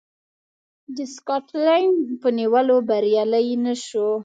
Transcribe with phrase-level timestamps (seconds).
[0.95, 4.09] د سکاټلنډ په نیولو بریالی نه شو.